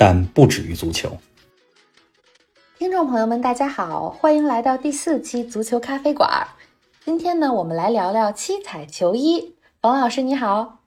[0.00, 1.14] 但不止于足球。
[2.78, 6.48] 听众朋友们，大家好，欢迎来到第四期足球咖啡馆。
[7.04, 9.56] 今天呢，我们来聊聊七彩球衣。
[9.82, 10.78] 冯老师你好，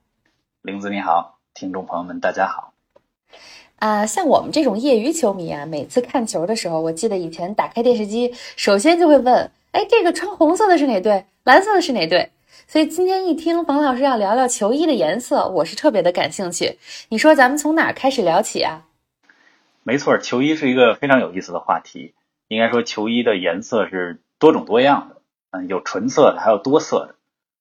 [0.64, 2.74] 玲子你好，听众朋友们大家好。
[3.76, 11.24] 啊，像我们这种业余球迷啊，每次看球的时候，我记得以前打开电视机，首先就会问：哎，这个穿红色的是哪队？
[11.44, 12.32] 蓝色的是哪队？
[12.68, 16.80] 所以今天一听冯老师要聊聊球衣的颜色，我是特别的感兴趣。
[17.10, 18.82] 你说咱们从哪开始聊起啊？
[19.84, 22.14] 没错，球衣是一个非常有意思的话题。
[22.48, 27.16] 应该说，球衣的颜色是多种多样的，嗯，有纯色的，还有多色的。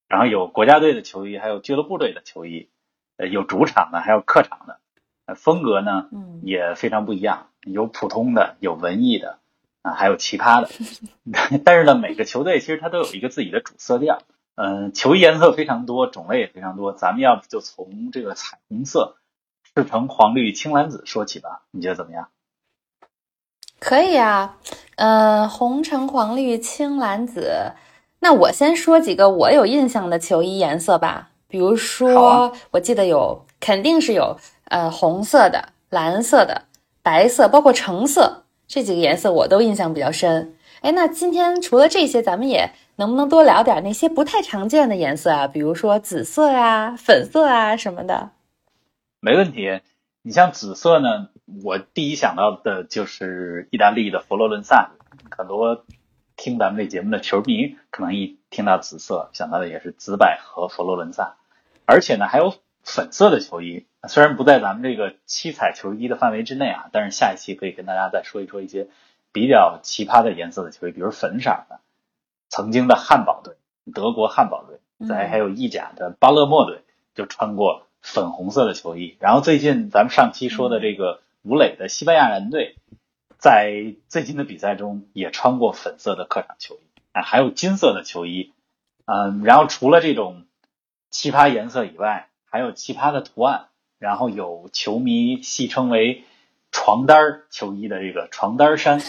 [0.09, 2.69] 然后有国家队的球衣，还有俱乐部队的球衣，
[3.17, 4.79] 呃，有主场的，还有客场的。
[5.25, 9.39] 呃，风格呢，嗯，也非常不一样，有普通的，有文艺的，
[9.83, 10.69] 啊，还有奇葩的。
[11.65, 14.19] 但是呢，每个球队其实它都有一个自己的主色调。
[14.55, 16.93] 嗯，球衣颜色非常多，种类也非常多。
[16.93, 19.17] 咱们要不就从这个彩虹色、
[19.75, 21.63] 赤橙黄绿青蓝紫说起吧？
[21.71, 22.29] 你觉得怎么样？
[23.79, 24.59] 可以啊，
[24.97, 27.73] 嗯，红橙黄绿青蓝紫。
[28.21, 31.31] 那我先说几个我有印象的球衣颜色吧。
[31.49, 36.63] 比如说，我记得有，肯定是有，呃，红色的、蓝色的、
[37.03, 40.55] 白色，包括橙色这几个颜色，我都印象比较深。
[40.83, 42.71] 哎，那今天除了这些，咱们也。
[42.97, 45.47] 能不能多聊点那些不太常见的颜色啊？
[45.49, 48.31] 比如说紫色呀、粉色啊什么的。
[49.25, 49.81] 没问题。
[50.23, 51.29] 你像紫色呢，
[51.63, 54.91] 我第一想到的就是意大利的佛罗伦萨。
[55.31, 55.85] 很多
[56.35, 61.37] 听咱们这节目的球迷，可能一听到紫色想到的也是紫百合、佛罗伦萨。
[61.87, 62.53] 而且呢，还有
[62.83, 68.89] 粉色的球衣，虽然不在咱们这个七彩球衣的范围之内啊，但是下一期可以跟大家再说一说一些
[69.31, 71.79] 比较奇葩的颜色的球衣，比如粉色的。
[72.49, 73.55] 曾经的汉堡队，
[73.95, 76.83] 德国汉堡队，再还有意甲的巴勒莫队，
[77.15, 79.17] 就穿过粉红色的球衣。
[79.21, 82.77] 然后最近咱们上期说的这个吴磊的西班牙人队，
[83.39, 86.81] 在最近的比赛中也穿过粉色的客场球衣，
[87.13, 88.53] 啊，还有金色的球衣。
[89.07, 90.45] 嗯，然后除了这种
[91.11, 93.69] 奇葩颜色以外，还有奇葩的图案。
[93.99, 96.25] 然后有球迷戏称为
[96.73, 99.01] “床单球衣”的这个床单衫，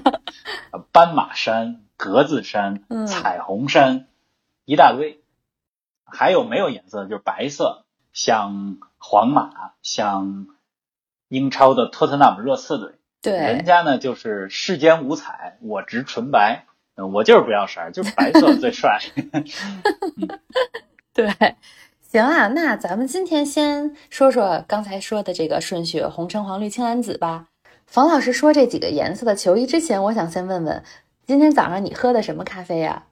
[0.92, 1.80] 斑马衫。
[1.96, 4.06] 格子衫、彩虹衫，
[4.64, 5.20] 一大堆，
[6.04, 7.04] 还有没有颜色？
[7.04, 10.46] 就是白色，像皇马，像
[11.28, 16.64] 英超的托特纳姆热刺队，对，人家呢就是世间五彩，我执纯白，
[16.96, 18.98] 我就是不要色儿，就是白色最帅。
[21.14, 21.56] 对，
[22.02, 27.46] 行啊，那咱们今天先说说刚才说的这个顺序：红、橙、黄、绿、青、蓝、紫吧。
[27.86, 30.82] 冯老师说这几个颜色的球衣之前，我想先问问。
[31.26, 33.04] 今天早上你喝的什么咖啡呀？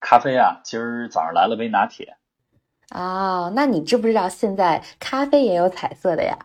[0.00, 2.16] 咖啡啊，今儿早上来了杯拿铁。
[2.94, 6.38] 哦，那你知不知道现在咖啡也有彩色的呀？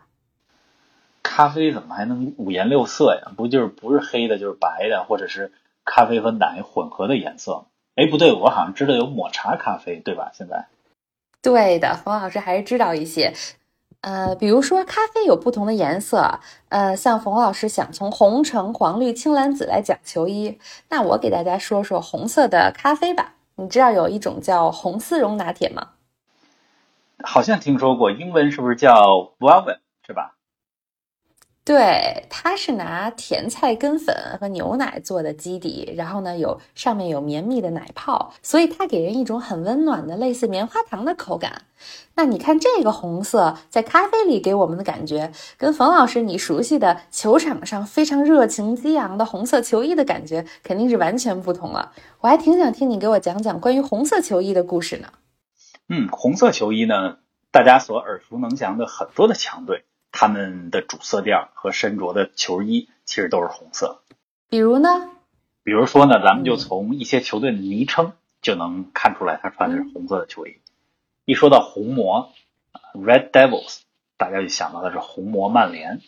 [1.22, 3.32] 咖啡怎么还能五颜六色呀？
[3.36, 5.52] 不就是不是黑的，就是白的，或者是
[5.84, 7.66] 咖啡和奶混合的颜色？
[7.94, 10.30] 哎，不对，我好像知道有抹茶咖啡，对吧？
[10.34, 10.66] 现在。
[11.40, 13.32] 对的，冯老师还是知道一些。
[14.00, 23.34] 呃，比如说咖啡有不同的颜色，呃，像冯老师想从红橙黄绿青蓝紫来讲球衣，那我给大家说说红色的咖啡吧。
[23.54, 25.90] 你知道有一种叫红丝绒拿铁吗？
[27.24, 28.92] 好像听说过，英文是不是叫
[29.38, 30.36] velvet 是吧？
[31.64, 41.62] 对，它是拿甜菜根粉和牛奶做的基底，然后呢，有上面有绵密的奶泡，所以它给人一种很温暖的类似棉花糖的口感。
[42.16, 51.92] 那你看这个红色在咖啡里给我们的感觉，跟冯老师你熟悉的球场上非常热情激昂的红色球衣的感觉肯定是完全不同了。
[52.22, 55.08] 我还挺想听你给我讲讲关于红色球衣的故事呢。
[55.94, 57.18] 嗯，红色球衣呢，
[57.50, 59.84] 大家所耳熟能详的很多的强队。
[60.10, 64.00] 他们的主色调和身着的球衣其实都是红色。
[64.48, 65.10] 比如呢？
[65.62, 70.56] 比如说呢，咱们就从一些球队的昵称就能看出来，他穿的是红色的球衣。
[71.26, 72.30] 一说到红魔
[72.94, 73.82] （Red Devils），
[74.16, 76.00] 大家就想到的是红魔曼联。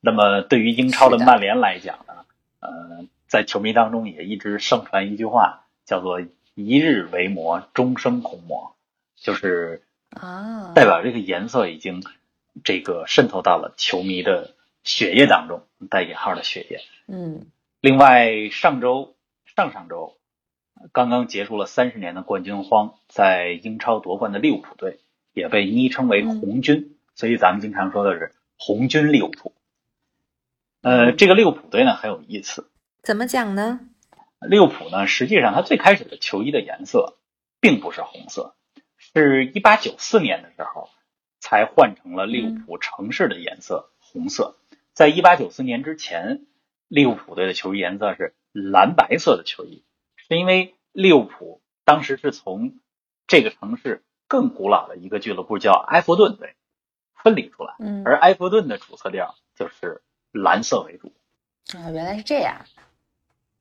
[0.00, 2.14] 那么对于英超的曼联来讲呢，
[2.60, 6.20] 呃，在球迷当中也一直盛传一句话，叫做
[6.54, 8.76] “一日为魔，终生红魔”，
[9.22, 12.02] 就是啊，代表这个颜色已经。
[12.64, 14.54] 这个渗透到了球迷的
[14.84, 16.82] 血液当中带引号的血液。
[17.08, 17.46] 嗯
[17.80, 19.16] 另外，上周、
[19.56, 20.18] 上上周
[20.92, 25.00] 刚刚结束了三十年的冠军荒，在英超夺冠的利物浦队
[25.32, 29.54] 也被昵称为“红军”，所以咱们经常说的是“红军利物浦”。
[30.82, 32.70] 呃，这个利物浦队呢很有意思。
[33.02, 33.80] 怎么讲呢？
[34.40, 37.16] 利物浦呢，实际上它最开始的球衣的颜色
[37.60, 38.54] 并不是红色，
[39.14, 40.88] 是一八九四年的时候
[41.38, 44.56] 才换成了利物浦城市的颜色红色。
[44.92, 46.46] 在一八九四年之前，
[46.88, 49.84] 利物浦队的球衣颜色是蓝白色的球衣，
[50.16, 52.78] 是因为利物浦当时是从
[53.26, 56.54] 这个城市更古老的一个俱乐部叫埃弗顿队
[57.14, 61.12] 分离出来，嗯而埃弗顿的主色调就是蓝色为主。
[61.76, 62.64] 啊，原来是这样。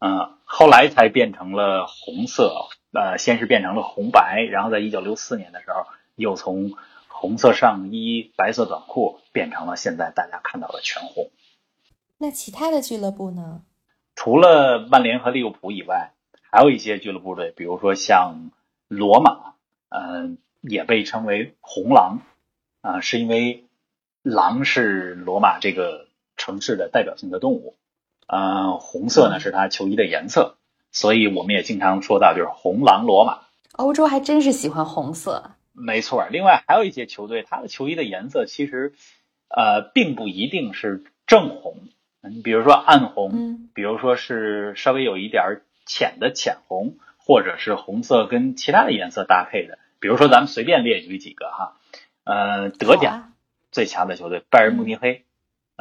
[0.03, 6.73] 嗯，后来才变成了红色，呃，先是变成了红白，然后在一九六四年的时候，又从
[7.07, 11.29] 红色上衣、白色短裤变成了现在大家看到的全红。
[12.17, 13.61] 那其他的俱乐部呢？
[14.15, 16.13] 除了曼联和利物浦以外，
[16.51, 18.49] 还有一些俱乐部队，比如说像
[18.87, 19.53] 罗马，
[19.89, 22.21] 嗯、也被称为红狼，
[22.81, 23.65] 啊、是因为
[24.23, 26.07] 狼是罗马这个
[26.37, 27.75] 城市的代表性的动物，
[28.31, 30.55] 呃，红色呢是它球衣的颜色，
[30.93, 33.39] 所以我们也经常说到就是红狼罗马。
[33.73, 35.51] 欧洲还真是喜欢红色。
[35.73, 38.93] 没错，另外还有一些球队，它的球衣的颜色其实
[39.49, 41.75] 呃并不一定是正红，
[42.21, 49.77] 你比如说暗红，嗯比如说是稍微有一点儿浅的浅红，或者是红色跟其他的颜色搭配的。
[49.99, 51.77] 比如说咱们随便列举几个哈，
[52.23, 53.33] 呃，德甲
[53.71, 55.25] 最强的球队拜仁慕尼黑，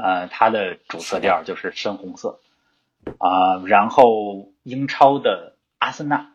[0.02, 2.40] 呃，它的主色调就是深红色
[3.18, 6.32] 啊、然后英超的阿森纳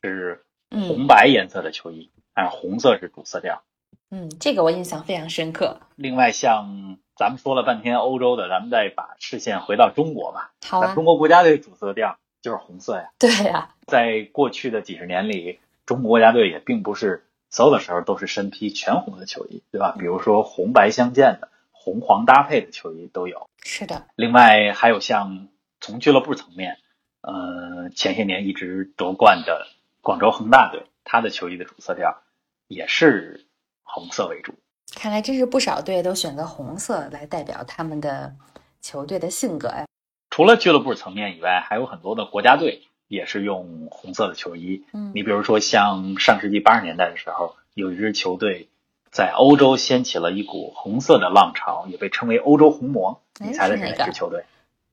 [0.00, 3.62] 是红嗯白颜色的球衣，但是红色是主色调。
[4.10, 5.80] 嗯，这个我印象非常深刻。
[5.96, 10.52] 另外，像咱们说了半天欧洲的，咱们再把视线回到中国吧。
[10.66, 13.10] 好啊中，国国家队主色调就是红色呀。
[13.18, 19.94] 对呀、在过去的几十年里，中国国家队也并不是所有的时候都是身披全红的球衣，对吧？
[19.98, 21.50] 比如说红白相间的、
[21.90, 23.48] 红黄搭配的球衣都有。
[23.64, 25.48] 是的，另外还有像
[25.80, 26.78] 从俱乐部层面，
[27.20, 29.66] 呃，前些年一直夺冠的
[30.00, 32.22] 广州恒大队，它的球衣的主色调
[32.68, 33.46] 也是
[33.82, 34.54] 红色为主。
[34.94, 38.36] 看来真是不少队都选择红色来代表他们的
[38.80, 39.86] 球队的性格呀。
[40.30, 44.84] 除了俱乐部层面以外，还有很多的国家队也是用红色的球衣。
[44.92, 48.68] 嗯你比如说，像上世纪八十年代的时候，有一支球队
[49.10, 53.20] 在欧洲掀起了一股红色的浪潮，也被称为欧洲红魔。
[53.40, 54.44] 哎你猜的是是哪支球队？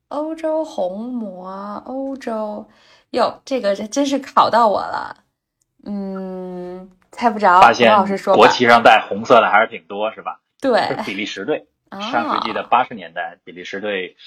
[0.08, 2.66] 欧洲红魔，欧洲，
[3.12, 5.18] 哟，这个这真是考到我了。
[5.84, 10.40] 嗯，猜不着，发现老师说国旗上带红色的还是挺多，是吧？
[10.60, 11.68] 对，是比利时队。
[11.90, 14.18] 啊上世纪的八十年代，比利时队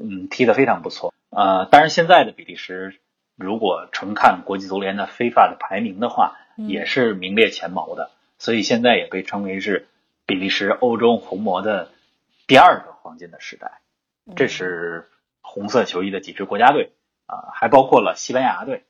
[0.00, 1.12] 嗯踢得非常不错。
[1.30, 2.98] 呃，当然现在的比利时，
[3.36, 8.10] 如果纯看国际足联的非法的排名的话，嗯也是名列前茅的。
[8.40, 9.86] 所以现在也被称为是
[10.26, 11.92] 比利时欧洲红魔的
[12.48, 13.80] 第二个黄金的时代。
[14.26, 15.08] 嗯这是
[15.40, 16.92] 红色球衣的几支国家队
[17.26, 18.84] 啊、还包括了西班牙队，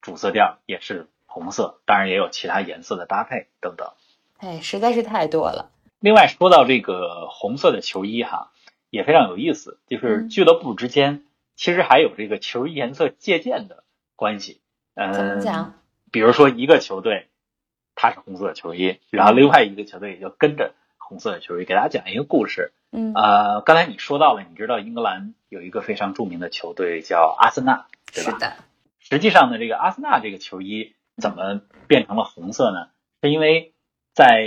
[0.00, 3.92] 主色调也是红色，当然也有其他颜色的搭配等等。
[4.38, 5.70] 哎，实在是太多了。
[6.00, 8.52] 另外说到这个红色的球衣哈，
[8.90, 11.24] 也非常有意思，就是嗯俱乐部之间
[11.56, 13.84] 其实还有这个球衣颜色借鉴的
[14.16, 14.60] 关系。
[14.94, 15.74] 嗯、怎么讲？
[16.10, 17.28] 比如说一个球队
[18.00, 21.64] 它是红色的球衣，然后另外一个球队也就跟着红色的球衣。
[21.64, 22.72] 给大家讲一个故事。
[22.92, 28.30] 嗯呃，刚才你说到了，你知道英格兰有一个非常著名的球队叫阿森纳，对吧？
[28.30, 28.56] 是的，
[29.00, 32.88] 实际上呢，这个阿森纳这个球衣怎么变成了红色呢？
[33.20, 33.74] 是因为
[34.14, 34.44] 在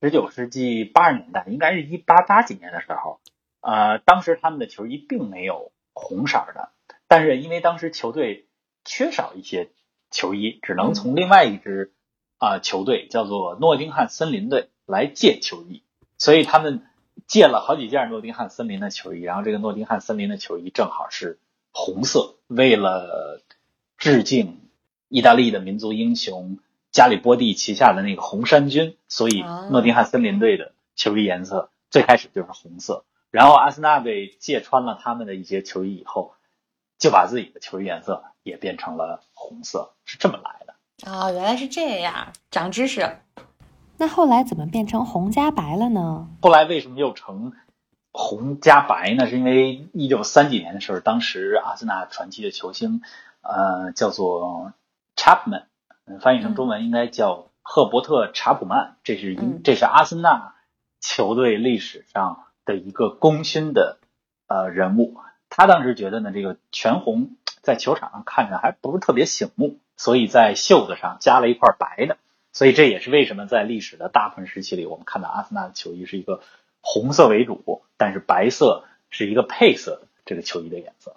[0.00, 3.20] 十九世纪八十年代，应该是一八八几年的时候，
[3.60, 6.70] 呃，当时他们的球衣并没有红色的，
[7.08, 8.46] 但是因为当时球队
[8.84, 9.70] 缺少一些
[10.12, 11.92] 球衣，只能从另外一支
[12.40, 15.82] 啊、球队叫做诺丁汉森林队来借球衣，
[16.16, 16.82] 所以他们
[17.26, 21.38] 借了好几件诺丁汉森林的球衣，然后这个诺丁汉森林的球衣正好是
[21.70, 23.42] 红色，为了
[23.98, 24.58] 致敬
[25.08, 26.58] 意大利的民族英雄
[26.90, 33.04] 加里波第旗下的那个红衫军，所以哦诺丁汉森林队的球衣颜色最开始就是红色。
[33.30, 36.32] 然后阿森纳队借穿了他们的一些球衣以后，
[36.98, 40.59] 就把自己的球衣颜色也变成了红色，是这么来的。
[41.06, 43.18] 哦，原来是这样，长知识。
[43.96, 46.28] 那后来怎么变成红加白了呢？
[46.42, 47.52] 后来为什么又成
[48.12, 49.26] 红加白呢？
[49.26, 53.02] 是因为一九三几年的时候，当时阿森纳传奇的球星，
[53.42, 54.72] 呃，叫做
[55.16, 55.64] Chapman，
[56.06, 60.54] 嗯翻译成中文应该叫赫伯特·查普曼，这是这是阿森纳
[61.00, 63.98] 球队历史上的一个功勋的
[64.48, 65.16] 呃人物。
[65.48, 72.16] 他当时觉得呢，这个全红在球场上看着还不是特别醒目，所以在袖子上加了一块白的。
[72.54, 76.40] 所以这也是为什么在历史的大部分时期里，我们看到阿森纳的球衣是一个
[76.80, 81.16] 红色为主，但是白色是一个配色这个球衣的颜色。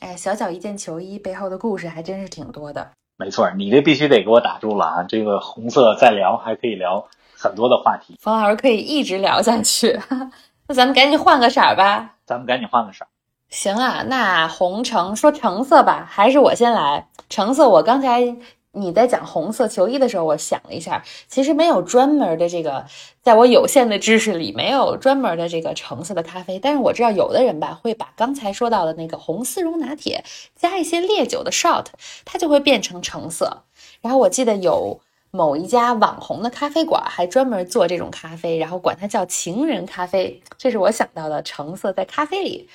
[0.00, 2.90] 哎，小小一件球衣背后的故事还真是挺多的。
[3.16, 5.02] 没错，你这必须得给我打住了啊！
[5.04, 7.06] 这个红色再聊还可以聊
[7.38, 10.00] 很多的话题，冯老师可以一直聊下去。
[10.66, 12.16] 那咱们赶紧换个色儿吧。
[12.26, 13.08] 咱们赶紧换个色儿。
[13.48, 17.06] 行啊，那红橙说橙色吧，还是我先来。
[17.28, 18.36] 橙色，我刚才。
[18.78, 22.84] 你在讲红色球衣的时候，我想了一下，其实没有专门的这个，
[23.22, 26.58] 在我有限的知识里，没有专门的这个橙色的咖啡。
[26.58, 30.22] 但是我知道有的人吧，会把刚才说到的那个红丝绒拿铁
[30.54, 31.86] 加一些烈酒的 shot，
[32.26, 33.62] 它就会变成橙色。
[34.02, 40.42] 然后我记得有某一家网红的咖啡馆还专门做这种咖啡，然后管它叫情人咖啡。
[40.58, 42.68] 这是我想到的橙色在咖啡里。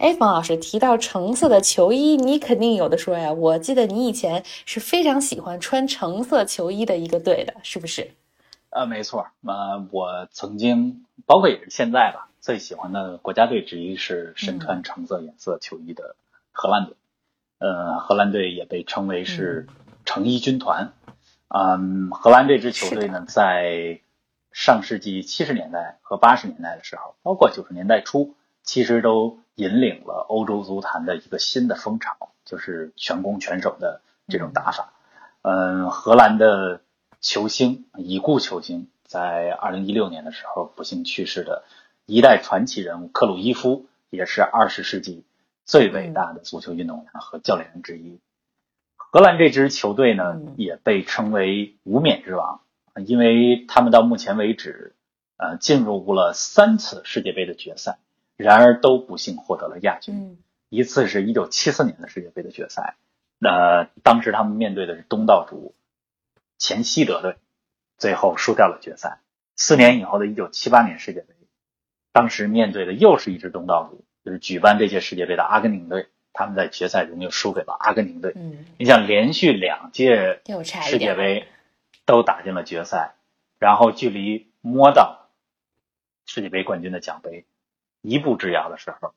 [0.00, 3.30] 哎，冯老师提到橙色的球衣，你肯定有的说呀。
[3.34, 8.12] 我记得你以前是非常喜欢穿橙色球衣的一个队的，是不是？
[8.70, 9.26] 呃，没错。
[9.46, 16.16] 呃，我曾经，包括也是现在吧，最喜欢的国家队之一是身穿橙色颜色球衣的
[16.50, 16.96] 荷兰队。
[17.58, 19.66] 呃，荷兰队也被称为是
[20.06, 20.94] 橙衣军团。
[21.48, 24.00] 嗯，荷兰这支球队呢，在
[24.50, 29.38] 上世纪七十年代和八十年代的时候，包括九十年代初，其实都。
[29.56, 34.94] 引领了欧洲足坛的一个新的风潮，就是全攻全守的这种打法。
[35.42, 36.80] 嗯，荷兰的
[37.20, 41.64] 球星已故球星，在二零一六年的时候不幸去世的
[42.06, 45.26] 一代传奇人物克鲁伊夫，也是二十世纪
[45.66, 48.18] 最伟大的足球运动员和教练员之一。
[48.96, 52.62] 荷兰这支球队呢，也被称为“无冕之王”，
[53.04, 54.94] 因为他们到目前为止，
[55.36, 57.98] 呃，进入了三次世界杯的决赛。
[58.40, 60.38] 然而都不幸获得了亚军。
[60.68, 62.94] 一次是一九七四年的世界杯的决赛，
[63.40, 65.74] 呃，当时他们面对的是东道主
[66.58, 67.36] 前西德队，
[67.98, 69.18] 最后输掉了决赛。
[69.56, 71.34] 四年以后的一九七八年世界杯，
[72.12, 78.32] 当时面对的又是一支东道主，就是举办这届世界杯的阿根廷队，他们在决赛中又输给了阿根廷队。
[78.36, 80.40] 嗯，你想连续两届
[80.84, 81.48] 世界杯
[82.06, 83.16] 都打进了决赛，
[83.58, 85.28] 然后距离摸到
[86.26, 87.44] 世界杯冠军的奖杯。
[88.02, 89.12] 一步之遥的时候，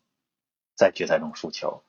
[0.76, 1.84] 在决赛中输球。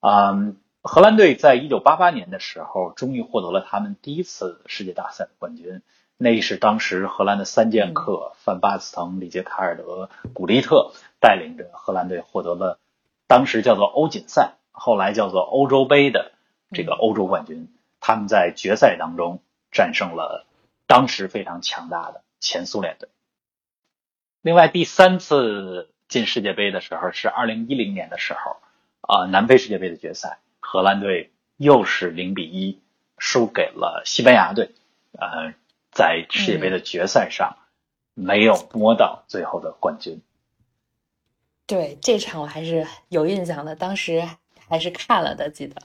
[0.00, 5.82] 嗯，荷兰队在一九八八年的时候，终于获得了他们第一次世界大赛的冠军。
[6.16, 12.78] 那是当时荷兰的三剑客范巴斯滕、里杰卡尔德、古利特带领着荷兰队获得了
[13.26, 16.32] 当时叫做欧锦赛，后来叫做欧洲杯的
[16.72, 17.68] 这个欧洲冠军。
[18.00, 20.46] 他们在决赛当中战胜了
[20.86, 23.10] 当时非常强大的前苏联队。
[24.40, 25.90] 另外，第三次。
[26.10, 28.56] 进世界杯的时候是二零一零年的时候，
[29.00, 32.80] 啊，南非世界杯的决赛，荷兰队又是零比一
[33.16, 34.72] 输给了西班牙队，
[35.12, 35.54] 呃，
[35.92, 37.56] 在世界杯的决赛上
[38.14, 40.20] 没有摸到最后的冠军。
[41.66, 44.28] 对这场我还是有印象的，当时
[44.68, 45.80] 还是看了的，记得。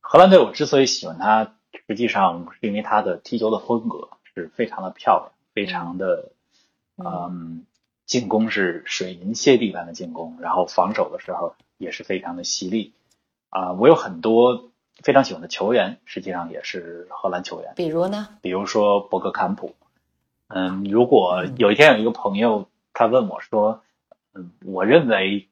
[0.00, 1.54] 荷兰队我之所以喜欢他，
[1.86, 6.32] 实际上是因为他的踢球的风格是非常的漂亮，非常的，
[6.96, 7.64] 嗯。
[8.12, 12.92] 进攻是水银泻地般的进攻，然后防守的时候也是非常的犀利
[13.48, 13.72] 啊！
[13.72, 14.70] 我有很多
[15.02, 17.72] 非常喜欢的球员，实际上也是荷兰球员。
[17.74, 18.28] 比如呢？
[18.42, 19.74] 比如说博格坎普。
[20.48, 23.82] 嗯，如果有一天有一个朋友他问我说
[24.36, 25.48] ：“嗯，我认为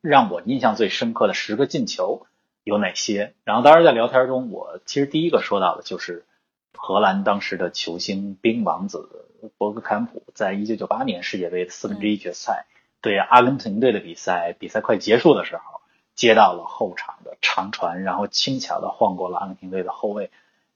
[0.00, 2.26] 让我印象最深刻的十个进球
[2.64, 6.24] 有哪些？”然后当时在聊天中，我其实第一个说到的就是
[6.72, 9.26] 荷兰当时的球星冰王子。
[9.58, 12.66] 博格坎普在一九九八年世界杯的四分之一决赛
[13.00, 15.80] 对阿根廷队的比赛，比赛快结束的时候，
[16.14, 20.30] 接到了后场的长传，然后轻巧的晃过了阿根廷队的后卫，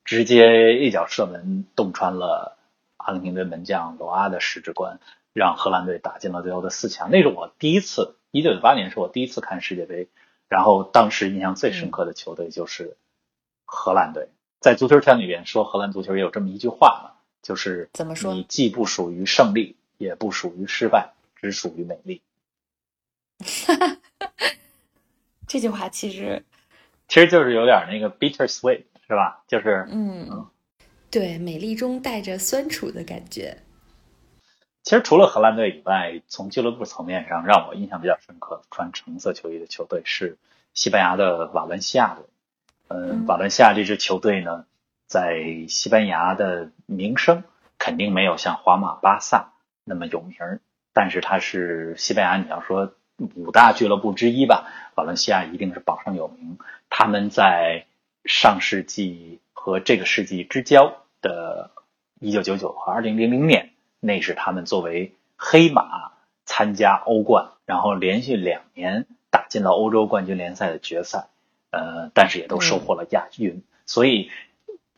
[0.04, 2.56] 直接一脚射门，洞穿了
[2.96, 5.00] 阿根廷队门将罗阿的十指关，
[5.34, 7.10] 让荷兰队打进了最后的四强。
[7.10, 10.08] 那是我第一次，一九九八年是我第一次看世界杯，
[10.48, 12.96] 然后当时印象最深刻的球队就是
[13.66, 14.28] 荷兰队。
[14.60, 17.10] 在足球圈里边说荷兰足球也有这么一句话嘛。
[17.44, 18.32] 就是怎么说？
[18.32, 22.22] 你既不属于胜利，也不属于失败，只属于美丽。
[25.46, 26.42] 这句话其实
[27.06, 29.44] 其实就是有点那个 bitter sweet，是吧？
[29.46, 30.46] 就是嗯，
[31.10, 33.58] 对，美丽中带着酸楚的感觉。
[34.82, 40.38] 其实除了荷兰队以外，从俱乐部层面上让我印象比较深刻的穿橙色球衣的球队是
[40.72, 42.24] 西班牙的瓦伦西亚队。
[42.88, 44.64] 嗯，瓦伦西亚这支球队呢？
[45.06, 47.44] 在西班牙的名声
[47.78, 49.52] 肯定没有像皇马、巴萨
[49.84, 50.36] 那么有名，
[50.92, 52.94] 但是它是西班牙，你要说
[53.36, 56.58] 五大俱乐部之一吧，瓦伦西亚一定是榜上有名。
[56.88, 57.86] 他们在
[58.24, 61.70] 上世纪和这个世纪之交的
[62.20, 63.70] 1999和2000年，
[64.00, 66.12] 那是他们作为黑马
[66.44, 71.26] 参加欧冠，然后连续两年打进了欧洲冠军联赛的决赛，
[71.70, 73.62] 呃，但是也都收获了亚军。
[73.86, 74.30] 所以，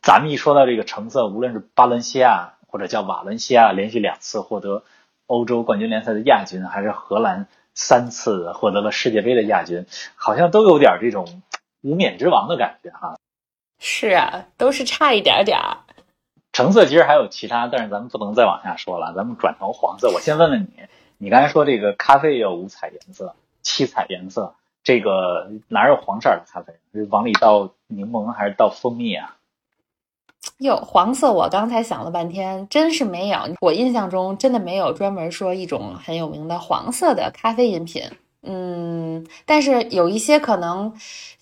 [0.07, 4.83] 咱们一说到这个橙色，无论是巴伦西亚或者叫瓦伦西亚连续两次获得
[5.25, 9.85] 欧洲冠军联赛的亚军，还是荷兰三次获得了世界杯的亚军，
[10.15, 11.41] 好像都有点这种
[11.81, 13.17] 无冕之王的感觉哈。
[13.79, 15.79] 是啊，都是差一点点儿。
[16.53, 20.09] 橙色其实还有其他，但是咱们不能再往下说了，咱们转成黄色。
[20.11, 20.83] 我先问问你，
[21.17, 26.75] 你刚才说这个咖啡也有五彩颜色、七彩颜色，这个哪有黄色的咖啡？
[26.93, 29.33] 是往里倒柠檬还是倒蜂蜜啊？
[30.59, 33.37] 哟，黄色我刚才想了半天，真是没有。
[33.61, 38.03] 我印象中真的没有专门说一种很有名的黄色的咖啡饮品。
[38.41, 40.91] 嗯，但是有一些可能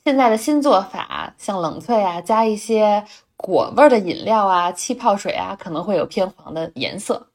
[0.03, 3.05] 现在的新做法，像冷萃啊，加一些
[3.37, 7.27] 果味的饮料啊、气泡水啊，可能会有偏黄的颜色。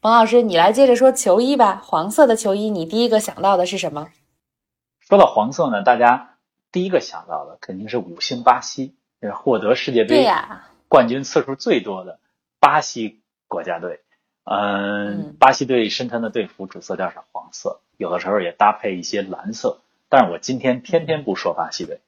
[0.00, 1.80] 冯老师，你来接着说球衣吧。
[1.84, 4.08] 黄色的球衣，你第一个想到的是什么？
[4.98, 6.36] 说到黄色呢，大家
[6.72, 10.24] 第一个想到的肯定是五星巴西，是获得世界杯
[10.88, 12.18] 冠军次数最多的
[12.60, 14.00] 巴西国家队。
[14.44, 19.80] 嗯，巴西队身穿的队服主色调是黄色，有的时候也搭配一些蓝色。
[20.08, 22.00] 但是我今天偏偏不说巴西队。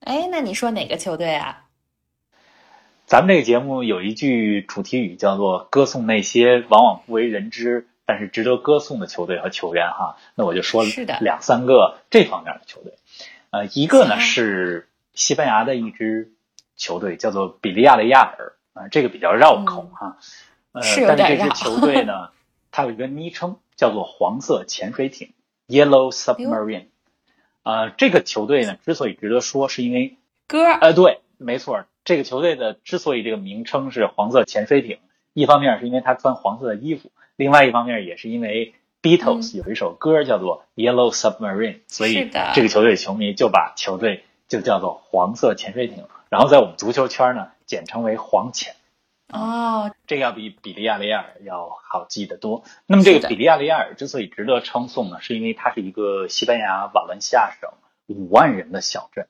[0.00, 1.64] 哎，那你说哪个球队啊？
[3.06, 10.16] 咱们这个节目有一句主题语叫做“歌颂那些往往不为人知但是值得歌颂的球队和球员”哈。
[10.36, 10.84] 那我就说
[11.20, 12.94] 两三个这方面的球队。
[13.50, 16.32] 呃，一个呢是西班牙的一支
[16.76, 20.18] 球队，叫做比利亚雷亚尔啊，这个比较绕口哈。
[20.72, 22.30] 呃，但是这支球队呢，
[22.72, 25.32] 它有一个昵称叫做“黄色潜水艇
[25.68, 26.86] ”（Yellow Submarine）。
[27.62, 30.16] 呃，这个球队呢，之所以值得说，是因为
[30.48, 30.64] 歌。
[30.64, 34.98] 呃，对，没错，这个球队的之所以这个名称是“黄色潜水艇”，
[35.34, 48.74] 一方面是因为他穿黄色的衣服，另外一方面也是因为 Beatles 有一首歌叫做《Yellow Submarine》，所以这个球队球迷就把球队就叫做“黄色潜水艇”，然后在我们足球圈呢，简称为“黄潜”。
[49.28, 52.64] 哦，这个要比比利亚雷亚尔要好记得多。
[52.86, 57.68] 那么这个比利亚雷亚尔之所以值得称颂呢，是因为它是一个西班牙瓦伦西亚省
[58.06, 59.28] 五万人的小镇，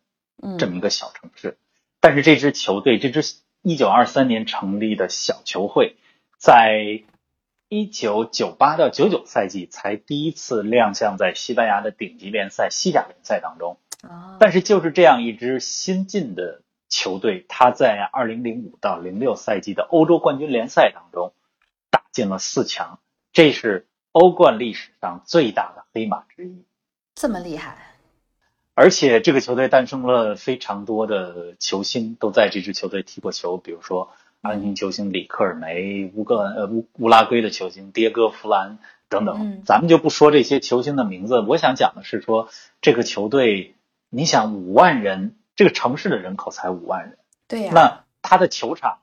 [0.61, 1.59] 这么一个小城市。
[1.99, 5.97] 但是这支球队，这支一九二三年成立的小球会，
[6.39, 7.03] 在
[7.69, 13.77] 一九九八到九九赛季才第一次亮相在西班牙的顶级联赛西甲联赛当中。
[14.39, 16.63] 但是就是这样一支新进的。
[16.93, 21.33] 球队他在二零零五到零六赛季的欧洲冠军联赛当中
[21.89, 22.99] 打进了四强，
[23.33, 26.67] 这是欧冠历史上最大的黑马之一。
[27.15, 27.79] 这么厉害！
[28.75, 34.11] 而且这个球队诞生了非常多的球星，都在这支球队踢过球，比如说
[34.43, 38.79] 阿根廷球星里克尔梅、乌格兰呃乌乌拉圭的球星迭戈弗兰
[39.09, 39.63] 等等。
[39.65, 42.51] 咱们就不说这些球星的名字，我想讲的是说
[42.83, 43.77] 这个球队，
[44.11, 45.37] 你想五万人。
[45.55, 47.73] 这个城市的人口才五万人，对呀。
[47.75, 48.99] 那他的球场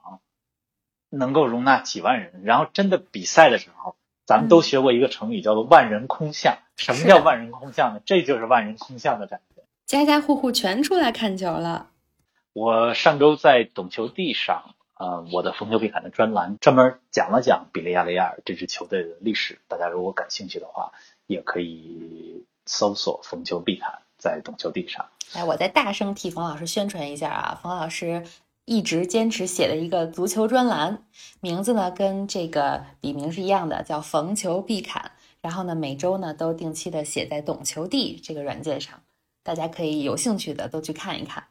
[1.10, 6.58] 能够容纳几万人，然后真的比赛的时候，咱们都学过一个成语叫做“万人空巷”。
[6.78, 8.02] 什么叫万人空巷呢？
[8.06, 9.64] 这就是万人空巷的感觉。
[9.86, 11.90] 家家户户全出来看球了。
[12.54, 19.60] 我上周在懂球帝上，呃，我的逢球必侃的专栏专门讲了讲比利亚雷亚尔这支球队的历史。
[19.68, 20.92] 大家如果感兴趣的话，
[21.26, 25.10] 也可以搜索“逢球必侃”在懂球帝上。
[25.34, 27.60] 哎，我再大声替冯老师宣传一下啊！
[27.64, 28.26] 冯老师
[28.66, 31.04] 一直坚持写的一个足球专栏，
[31.40, 35.12] 名字呢跟这个笔名是一样的，叫“逢球必砍”。
[35.42, 39.02] 然后呢，每周呢都定期的写在懂球帝这个软件上，
[39.42, 41.46] 大家可以有兴趣的都去看一看。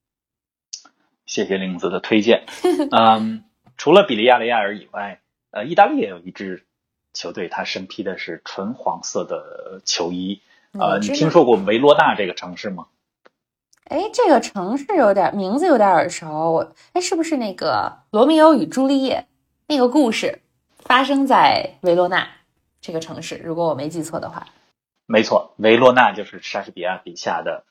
[1.26, 2.46] 谢谢玲子的推荐。
[2.90, 3.44] 嗯，
[3.76, 5.20] 除了比利亚雷亚尔以外，
[5.50, 6.64] 呃，意大利也有一支
[7.12, 10.40] 球队，它身披的是纯黄色的球衣。
[10.78, 12.86] 呃，你听说过维罗纳这个城市吗？
[13.84, 16.72] 哎，这个城市有点名字有点耳熟。
[16.92, 19.26] 哎，是不是那个《罗密欧与朱丽叶》
[19.68, 20.40] 那个故事
[20.78, 22.28] 发生在维罗纳
[22.80, 23.36] 这个城市？
[23.36, 24.48] 如果我没记错的话，
[25.06, 27.62] 没错，维罗纳就是莎士比亚笔下的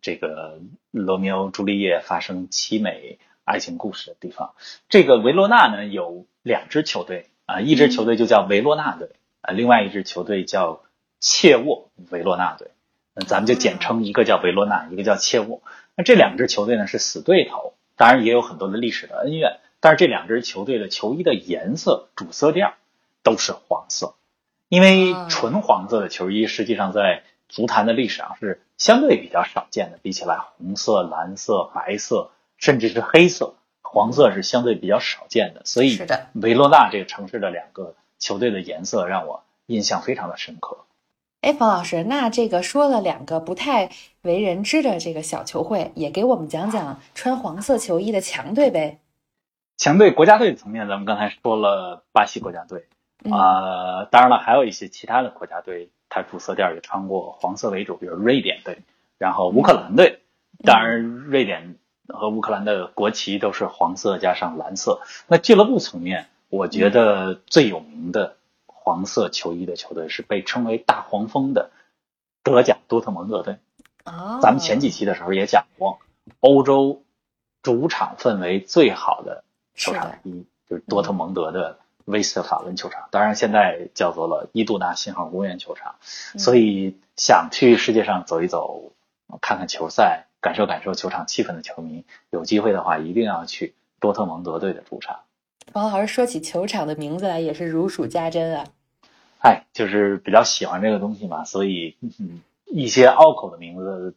[0.00, 0.60] 这个
[0.92, 4.54] 罗密欧朱丽叶发生凄美爱情故事的地方。
[4.88, 10.83] 这个维罗纳呢有两支球队啊，一支球队就叫维罗纳队啊，另外一支球队叫。
[11.26, 12.68] 切沃维罗纳队，
[13.14, 15.62] 那咱们就简称一个叫维罗纳，一个叫切沃。
[15.96, 19.58] 那这两支球队呢是死对头，当然也有很多的历史的恩怨。
[19.80, 22.74] 但是这两支球队的球衣的颜色主色调
[23.22, 24.16] 都是黄色，
[24.68, 35.62] 因为纯黄色的球衣实际上在足坛的历史上是相对比较少见的，比起来红色、蓝色、白色，甚至是黑色，黄色是相对比较少见的。
[35.64, 35.98] 所以，
[36.34, 40.84] 维罗纳这个城市的两个球队的颜色让我印象非常的深刻。
[41.44, 43.90] 哎，冯老师，那这个说了两个不太
[44.22, 48.98] 为人知的这个小球会，也给我们讲讲穿黄色球衣的强队呗。
[49.76, 52.86] 强队国家队层面，咱们刚才说了巴西国家队，
[53.30, 58.78] 啊，当然了，还有一些其他的国家队，它主色调也穿过黄色为主，比如瑞典队，
[59.18, 60.20] 然后乌克兰队。
[60.64, 61.74] 当然，瑞典
[62.08, 65.02] 和乌克兰的国旗都是黄色加上蓝色。
[65.26, 68.36] 那俱乐部层面，我觉得最有名的。
[68.84, 71.70] 黄色球衣的球队是被称为“大黄蜂”的
[72.42, 73.56] 德甲多特蒙德队。
[74.04, 75.98] 哦，咱们前几期的时候也讲过，
[76.40, 77.02] 欧洲
[77.62, 79.42] 主场氛围最好的
[79.74, 85.94] 球场之一就是多特蒙德的威斯特法伦球场，当然现在叫做了伊杜纳信号公园球场。
[86.02, 88.92] 所以想去世界上走一走，
[89.40, 95.20] 看看球赛，感受感受球场气氛的球迷，有机会的话一定要去多特蒙德队的主场。
[95.72, 98.66] 王老师说起球场的名字来也是如数家珍啊！
[99.38, 101.96] 哎，就是比较喜欢这个东西嘛，所以
[102.66, 104.14] 一些拗口的名字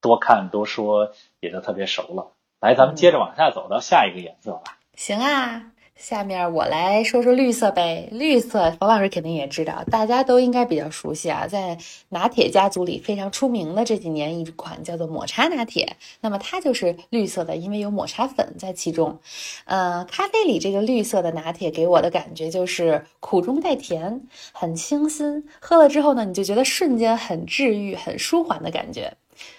[0.00, 2.32] 多看多说也就特别熟了。
[2.60, 4.78] 来，咱们接着往下走到下一个颜色吧。
[4.94, 5.72] 行啊。
[5.96, 8.08] 下面我来说说绿色呗。
[8.10, 11.46] 绿色，冯老师肯定也知道，大家都应该比较熟悉啊。
[11.46, 11.78] 在
[12.08, 19.18] 拿铁家族里非常出名的这几年，一款叫做抹茶拿铁，那么它就是绿色的，因为有抹茶粉在其中。
[19.64, 24.20] 呃，咖啡里这个绿色的拿铁给我的感觉就是苦中带甜，
[24.52, 25.44] 很清新。
[25.60, 29.12] 喝了之后呢，你就觉得瞬间很治愈、很舒缓的感觉。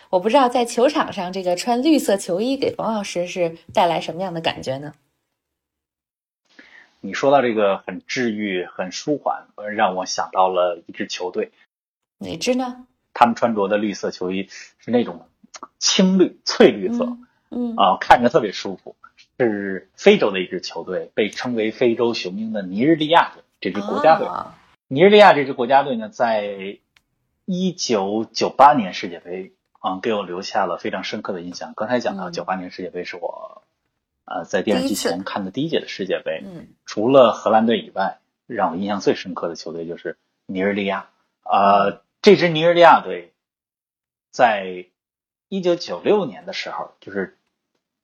[0.10, 4.94] 我不知道在球场上这个穿绿色球衣给冯老师是带来什么样的感觉呢？
[7.06, 11.52] 你说到这个很治愈、很舒缓，让我想到了一支球队，
[12.18, 12.88] 哪支呢？
[13.14, 15.30] 他们穿着的绿色球衣是那种
[15.78, 17.16] 青绿、翠绿色，
[17.52, 18.96] 嗯啊，看着特别舒服。
[19.38, 24.28] 是非洲的一支球队，被称为非洲雄鹰的尼日利亚队，这支国家队。
[24.88, 26.80] 尼日利亚这支国家队呢，在
[27.46, 29.52] 一九九八年世界杯
[29.84, 31.74] 嗯，给我留下了非常深刻的印象。
[31.76, 33.62] 刚才讲到九八年世界杯是我。
[34.28, 41.12] 呃，在电视机前看的第一届的世界杯，嗯，除了荷兰队以外，让我印象最深刻的球队就是尼日利亚。
[41.44, 43.34] 呃，这支尼日利亚队
[44.32, 44.88] 在
[45.48, 47.38] 一九九六年的时候，就是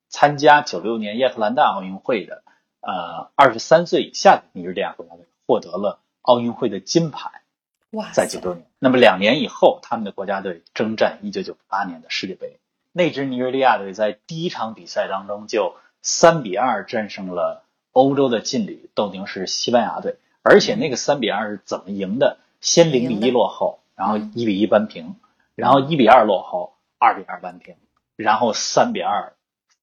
[0.09, 2.43] 参加九六年亚特兰大奥运会的
[2.81, 7.41] 呃二十三岁以下的尼日利亚国家队获得了奥运会的金牌。
[7.93, 12.59] 哇，在九六年，那么两年以后，他们的国家队征战一九九八年的世界杯，
[12.91, 15.75] 那支尼日利亚队在第一场比赛当中就。
[16.01, 22.37] 三比二战胜了欧洲的劲旅斗牛士西班牙队，而且那个三比二是怎么赢的？
[22.59, 25.15] 先零比一落后，然后一比一扳平，
[25.55, 27.75] 然后一比二落后，二比二扳平，
[28.15, 29.33] 然后三比二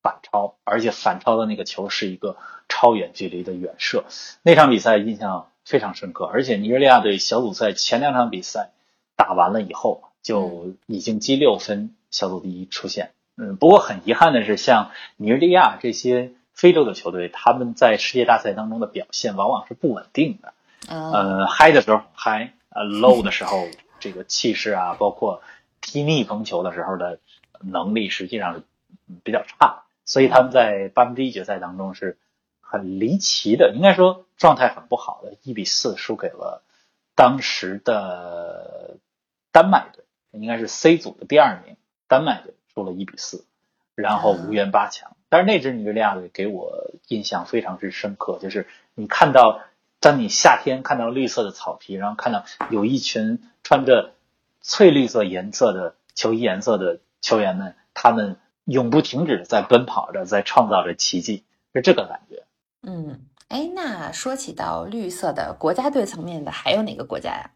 [0.01, 2.37] 反超，而且反超的那个球是一个
[2.69, 4.05] 超远距离的远射。
[4.43, 8.71] 那场比赛印象非常深刻，而且尼日利亚队小组赛前两场比赛
[9.17, 13.11] 打完了以后就已经积六分，小组第一出现。
[13.39, 20.55] 嗯，不过很遗憾的是，像尼日利亚这些非洲的球队，他们在世界大赛当中的表现往往是不稳定的。
[20.89, 23.69] 呃，嗨的时候嗨，呃，low 的时候，
[24.01, 25.43] 这个气势啊，包括
[25.81, 27.21] 踢逆风球的时候的
[27.61, 28.63] 能力，实际上是
[29.23, 29.85] 比较差。
[30.05, 32.19] 所以他们在八分之一决赛当中是
[32.61, 36.65] 很离奇的，应该说状态很不好的，一比四输给了
[37.15, 38.97] 当时的
[39.53, 41.77] 丹麦队，应该是 C 组的第二名
[42.09, 42.55] 丹麦队。
[42.79, 43.45] 输了一比四，
[43.97, 45.17] 然后无缘八强。
[45.29, 49.61] 但是那支尼日利亚队给我印象非常之深刻，就是你看到，
[49.99, 54.15] 当你夏天看到绿色的草皮，然后看到有一群穿着
[54.63, 61.43] 翠绿色颜色的球衣颜色的球员们，他们永不停止的在奔跑着，在创造着奇迹，
[61.75, 62.45] 是这个感觉。
[62.83, 67.51] 嗯，哎，那说起到绿色的国家队层面的，还有哪个国家呀？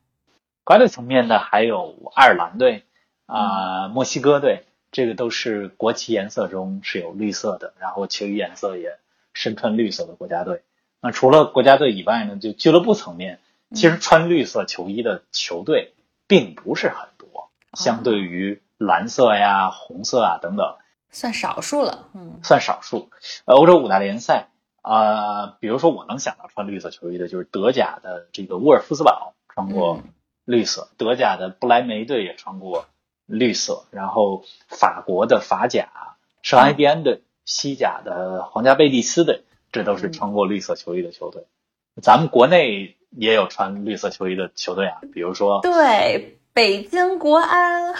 [0.64, 2.84] 国家队层面的还有爱尔兰队
[3.26, 4.66] 啊，墨西哥队。
[4.92, 8.98] 这个都是国旗颜色中是有绿色的，然后球衣颜色也
[9.32, 10.62] 身穿绿色的国家队。
[11.00, 13.40] 那除了国家队以外呢，就俱乐部层面，
[13.74, 15.94] 其实穿绿色球衣的球队
[16.28, 20.76] 并不是很多，相对于蓝色呀、红色啊等等，
[21.10, 22.10] 算少数了。
[22.12, 23.08] 嗯，算少数。
[23.46, 24.48] 欧洲五大联赛
[24.82, 30.02] 啊，比如说我能想到穿绿色球衣的，就是德甲的这个沃尔夫斯堡穿过
[30.44, 32.84] 绿色，德甲的不莱梅队也穿过。
[33.32, 35.88] 绿色，然后法国的法甲、
[36.42, 39.42] 圣埃蒂安的、西甲的皇家贝蒂斯的，
[39.72, 41.46] 这都是穿过绿色球衣的球队。
[42.02, 47.94] 咱们国内也有穿绿色球衣的球队啊，比如说对北京国安。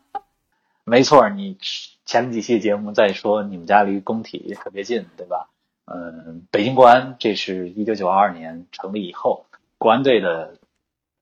[0.84, 1.58] 没错，你
[2.04, 5.48] 前几期节目在说你们家离工体特别近，对吧？
[5.86, 9.46] 嗯，北京国安这是一九九二年成立以后，
[9.78, 10.58] 国安队的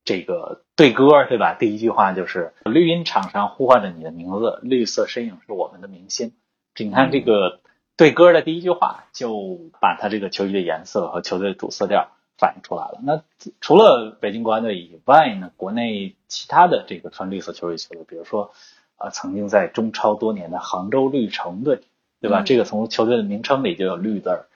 [0.05, 1.57] 这个队歌，对吧？
[1.59, 6.33] 第一句话就是“绿茵场上呼唤着你的名字，绿色身影是我们的明星”。
[6.75, 7.61] 这你看这个
[7.97, 13.01] 对歌的第一句话，就把他这个球衣的颜色和球队的主色调反映出来了。
[13.03, 13.23] 那
[13.61, 18.53] 除了北京国安队以外呢，国内其他的这个穿绿色球衣球队，比如说。
[18.99, 21.83] 啊，曾经在中超多年的杭州绿城队，
[22.23, 22.41] 对吧？
[22.41, 24.47] 这个从球队的名称里就有“绿”字儿，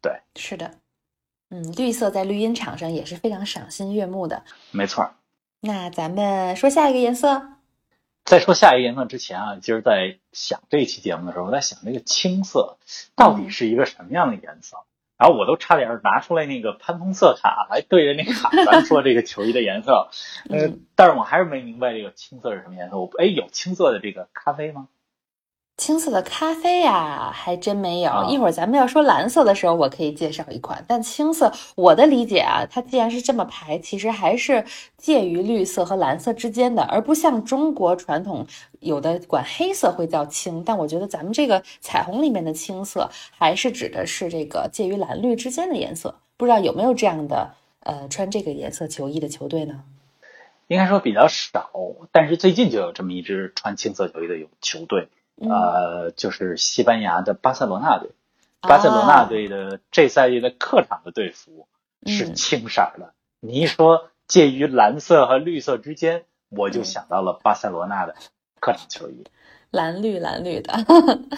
[0.00, 0.70] 对，是的，
[1.50, 5.10] 嗯，绿色在绿茵场上也是非常赏心悦目的，没错。
[5.60, 7.42] 那咱们说下一个颜色。
[8.24, 12.78] 在说下一个颜色之前啊，今儿在想这一期节目的时候，我在想这个青色
[13.16, 14.78] 到底是一个什么样的颜色。
[15.16, 20.10] 然后我都差点拿出来那个潘通色卡来对着那卡咱说这个球衣的颜色，
[20.48, 22.98] 呃，但是我还是没明白这个青色是什么颜色。
[22.98, 24.86] 我哎，有青色的这个咖啡吗？
[25.78, 28.26] 青色的咖啡呀，还真没有。
[28.28, 30.84] 一会儿咱们要说蓝色的时候，我可以介绍一款。
[30.88, 34.64] 但青色，我的理解啊，它既然是这么排，其实还是
[34.96, 38.44] 介于绿色和蓝色之间的，而不像中国传统
[38.80, 40.64] 有的管黑色会叫青。
[40.64, 46.18] 但我觉得咱们这个彩虹里面的青色，还是指的是这个介于蓝绿之间的颜色。
[46.36, 49.84] 不知道有没有这样的呃穿这个颜色球衣的球队呢？
[50.66, 51.70] 应该说比较少，
[52.10, 55.08] 但是最近就有这么一支穿青色球衣的有球队。
[55.40, 58.10] 呃，就是西班牙的巴塞罗那队，
[58.60, 61.68] 巴塞罗那队的这赛季的客场的队服
[62.06, 63.12] 是青色的。
[63.38, 68.16] 你一说介于蓝色和绿色之间，我就想到了巴塞罗那的
[68.58, 69.24] 客场球衣，
[69.70, 70.74] 蓝绿蓝绿的。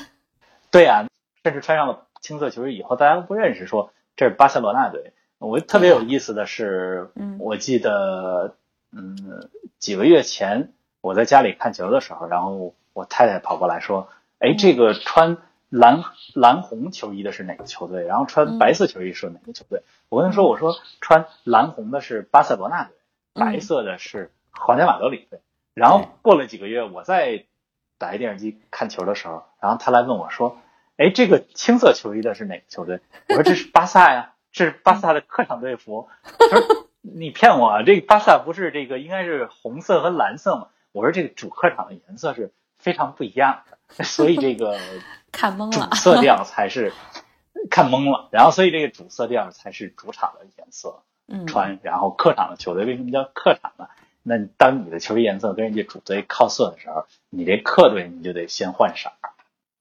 [0.73, 1.07] 对呀，
[1.45, 5.13] 甚至穿上了青色球衣以后，大家都不认识，说这是巴塞罗那队。
[5.39, 8.57] 我特别有意思的是，我记得，
[8.93, 12.75] 嗯，几个月前我在家里看球的时候，然后。
[13.01, 14.09] 我太太跑过来说
[14.39, 15.39] ：“哎，这个穿
[15.71, 18.05] 蓝蓝红球衣的是哪个球队？
[18.05, 22.93] 然后穿白色球衣是哪个球队？”我跟她说：“我说穿蓝红的是巴塞罗那队，
[23.33, 25.41] 白色的是皇家马德里队。”
[25.73, 27.47] 然后过了几个月，我在
[27.97, 30.59] 打开电视机看球的时候，然后他来问我说
[30.99, 43.63] ：“哎，这个青色球衣的是哪个球队？”我说：“这是巴萨呀， 这是巴萨的客场队服。”他说：“你骗我，这个巴萨不是这个应该是红色和蓝色吗？”我说：“这个主客场的颜色是。”非常不一样
[43.97, 44.79] 的， 所以这个
[45.31, 46.93] 看懵了，主色调才是
[47.71, 48.29] 看懵了。
[48.33, 51.03] 然后，所以这个主色调才是主场的颜色，
[51.47, 51.79] 穿。
[51.83, 53.87] 然后客场的球队为什么叫客场呢？
[54.23, 59.11] 那当你的球衣颜色跟人家主队靠色的时候，你这客队你就得先换色。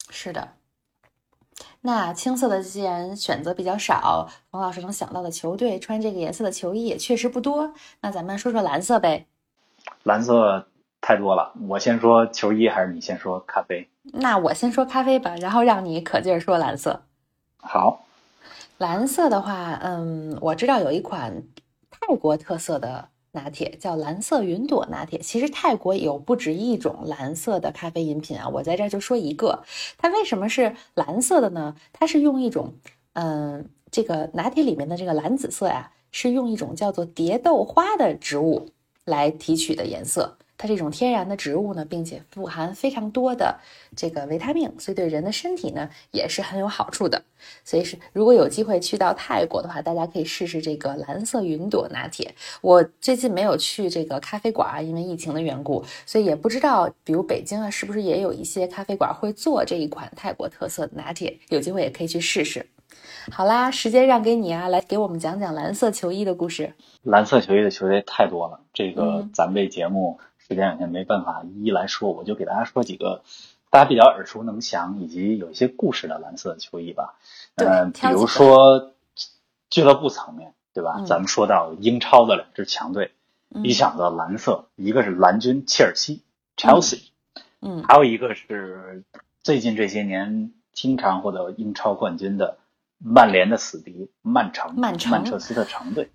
[0.09, 0.53] 是的。
[1.81, 7.73] 那青色的既然选择比较少，冯老师能想到的球队穿这个颜色的球衣也确实不多。
[8.01, 9.25] 那咱们说说蓝色呗。
[10.03, 10.67] 蓝色。
[11.01, 13.88] 太多了，我先说球衣还是你先说咖啡？
[14.13, 17.01] 那我先说咖啡吧，然后让你可劲儿说蓝色。
[17.57, 18.05] 好，
[18.77, 21.43] 蓝色的话，嗯，我知道有一款
[21.89, 25.19] 泰国特色的拿铁叫蓝色云朵拿铁。
[25.19, 29.63] 其实泰国有不止一种蓝色的咖啡饮品啊，我在这儿就说一个。
[29.97, 31.75] 它为什么是蓝色的呢？
[31.91, 32.73] 它是用一种，
[33.13, 38.69] 嗯，这个拿铁里面的这个蓝紫色呀，是用一种叫做蝶豆花的植物
[39.05, 40.38] 来提取的颜色。
[40.62, 43.58] 它这种天然的植物呢，并且富含非常多的
[43.95, 47.24] 这个维他命，所以对人的身体呢也是很有好处的。
[47.63, 52.36] 所以是如果有机会去到泰国的话，大家可以试试这个蓝色云朵拿铁。
[52.60, 61.39] 我最近没有去这个咖啡馆啊，因为疫情的缘故，所以也不知道，比如北京啊，是不是也有一些咖啡馆会做这一款泰国特色的拿铁？
[61.48, 62.67] 有机会也可以去试试。
[63.32, 66.74] 好啦，时间让给你啊，来给我们讲讲蓝色球衣的故事。
[67.04, 70.19] 蓝色球衣的球队太多了，这个咱们这节目。
[70.49, 73.21] 时间有限，没办法一一来说，我就给大家说几个
[73.69, 77.19] 大家比较耳熟能详以及有一些故事的蓝色球衣吧。
[77.53, 78.93] 嗯，比如说
[79.69, 81.03] 俱乐部层面，对吧？
[81.05, 83.12] 咱们说到英超的两支强队，
[83.63, 86.23] 一想到蓝色，一个是蓝军切尔西
[86.57, 87.09] （Chelsea），
[87.62, 89.03] 嗯，还有一个是
[89.43, 92.57] 最近这些年经常获得英超冠军的
[92.97, 96.09] 曼联的死敌曼城，曼城曼彻斯特城队，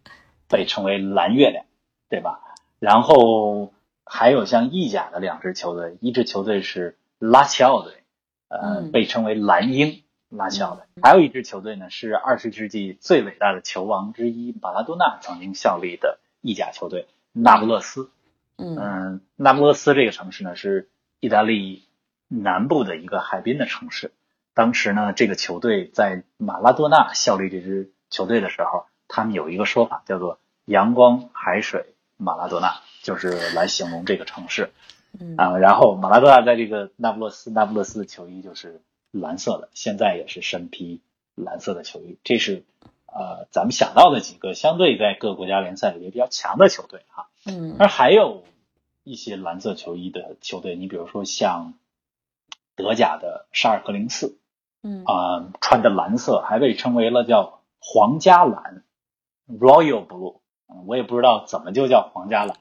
[0.49, 1.65] 被称为蓝月亮，
[2.09, 2.41] 对吧？
[2.81, 3.71] 然后。
[4.05, 7.93] 还有像意甲的两支球队，一支球队是拉齐奥队，
[8.49, 18.11] 呃，被称为蓝鹰拉齐奥队；还有一支球队呢，是二十世纪最伟大的球王之一马拉多纳曾经效力的意甲球队那不勒斯。
[18.57, 20.89] 嗯，那不勒斯这个城市呢，是
[21.19, 21.89] 意大利
[22.29, 24.13] 南部的一个海滨的城市。
[24.53, 31.94] 当时呢，这个球队在马拉多纳效力这支球队的时候，他们有一个说法叫做阳光、海水、
[32.25, 34.71] 马拉多纳，就是来形容这个城市。
[35.21, 38.81] 嗯啊，然后马拉多纳在这个那不勒斯，那不勒斯的球衣就是
[39.13, 41.01] 蓝色的，现在也是身披
[41.37, 42.19] 蓝色的球衣。
[42.25, 42.65] 这是
[43.07, 47.29] 呃咱们想到的几个相对在各国家联赛里也比较强的球队哈。
[47.47, 48.43] 嗯而还有
[49.05, 51.75] 一些蓝色球衣的球队，你比如说像
[52.75, 54.39] 德甲的沙尔克零四
[54.83, 58.83] 嗯啊、穿的蓝色还被称为了叫皇家蓝
[59.49, 60.41] （Royal Blue）。
[60.69, 62.57] 嗯我也不知道怎么就叫皇家蓝。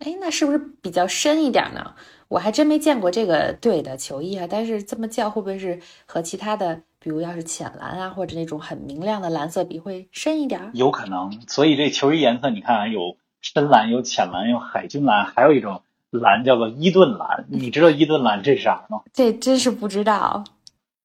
[0.00, 1.94] 哎，那是不是比较深一点呢？
[2.28, 10.70] 我还真没见过这个队的球衣啊，但是这么叫会不会是和其他的，比如要是浅蓝啊，或者那种很明亮的蓝色比会深一点儿？
[10.72, 17.44] 有可能，所以这球衣颜色你看啊，有深蓝，有浅蓝，有海军蓝，还有一种蓝叫做伊顿蓝。
[17.50, 19.00] 你知道伊顿蓝这是啥吗？
[19.12, 20.44] 这真是不知道。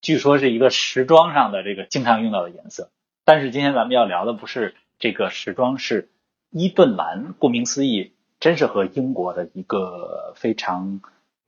[0.02, 2.92] 据说是一个时装上的这个经常用到的颜色。
[3.26, 6.10] 但是今天咱们要聊的不是这个时装，是
[6.50, 7.34] 伊顿蓝。
[7.40, 11.02] 顾名思义，真是和英国的一个非常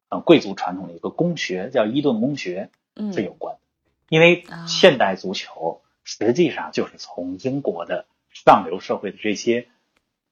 [0.10, 3.62] 呃贵族传统的一个公学叫伊顿公学嗯是有关的。
[4.10, 9.68] 因为啊现代足球实际上就是从英国的上流社会的这些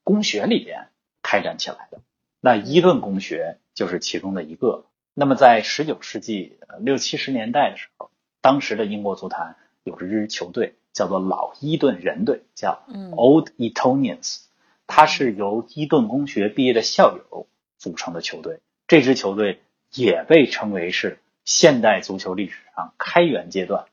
[0.04, 0.88] 公学里边
[1.22, 2.00] 开展起来的。
[2.40, 4.86] 那伊顿公学就是其中的一个。
[5.18, 14.45] 那么在十九世纪呃六七十年代的时候，当时的英国足坛有一支球队叫做老伊顿人队，叫嗯 Old Etonians，
[14.88, 18.60] 它是由伊顿公学毕业的校友组成的球队。
[18.88, 19.62] 这支球队
[19.94, 23.86] 也被称为是现代足球历史上开源阶段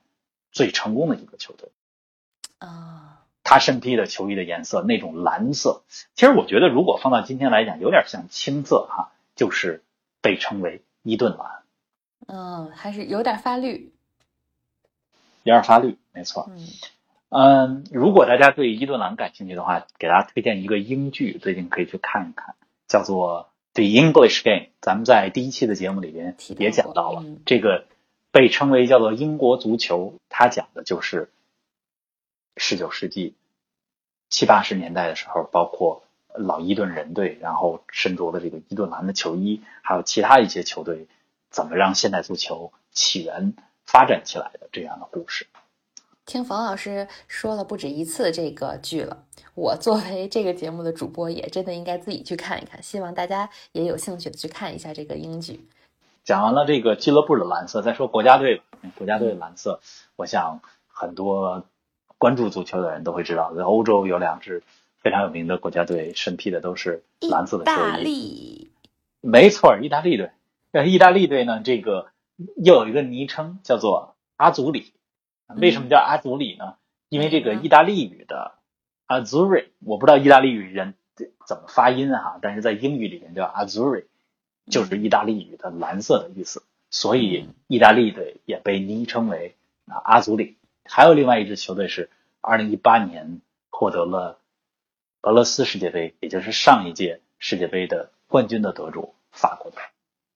[0.50, 1.70] 最成功的一个球队。
[2.58, 5.82] 啊，他身披的球衣的颜色那种蓝色，
[6.14, 9.82] 其实我觉得如果放到今天来讲，有点像青色哈，就是
[10.20, 11.62] 被称为伊顿蓝，
[12.26, 13.92] 嗯，还是有点发绿。
[15.42, 16.48] 有点发绿，没错。
[16.50, 16.68] 嗯
[17.34, 22.54] 嗯，如果大家对伊顿蓝感兴趣的话，给大家推荐一个英剧，最近可以去看一看，
[22.88, 24.66] 叫做《The English Game》。
[24.82, 27.86] 咱们在第一期的节目里边也讲到了嗯这个
[28.32, 31.30] 被称为叫做英国足球，它讲的就是
[32.58, 33.34] 十九世纪
[34.28, 41.06] 七八十年代的时候，包括老伊顿人队，然后身着的这个伊顿蓝的球衣，还有其他一些球队
[41.48, 43.54] 怎么让现代足球起源
[43.86, 45.46] 发展起来的这样的故事。
[46.32, 52.82] 听冯老师说了不止一次这个剧了，我作为这个节目的主播，也真的应该自己去看一看。
[52.82, 55.68] 希望大家也有兴趣的去看一下这个英剧。
[56.24, 58.64] 讲完了这个俱乐部的蓝色，再说国家队吧。
[58.96, 59.80] 国家队的蓝色，
[60.16, 61.66] 我想很多
[62.16, 64.62] 关注足球的人都会知道，在欧洲有两支
[65.02, 68.04] 非常有名的国家队，身披的都是蓝色的意大衣。
[68.04, 68.70] 利，
[69.20, 70.30] 没错，意大利队。
[70.70, 72.06] 但是，意大利队呢，这个
[72.56, 74.94] 又有一个昵称叫做阿祖里。
[75.56, 76.74] 为什么叫阿祖里呢？
[77.08, 78.52] 因为这个意大利语的
[79.06, 80.94] Azzurri，我不知道意大利语人
[81.46, 84.04] 怎么发音哈，但是在英语里面叫 Azzurri，
[84.70, 90.56] 就是意大利语的蓝色的意思，所以意大利队也被昵称为啊阿祖里。
[90.84, 92.10] 还有另外一支球队是
[92.40, 94.38] 二零一八年获得了
[95.22, 99.82] 俄罗斯世界杯，也就是上一届世界杯的冠军的得主法国队。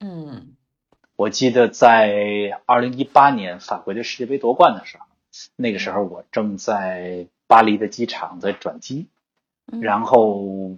[0.01, 0.56] 嗯
[1.17, 5.07] 我记得在二零一八年法国的世界杯夺冠的时候，
[5.57, 9.09] 那个时候我正在巴黎的机场在转机，
[9.73, 10.77] 嗯然后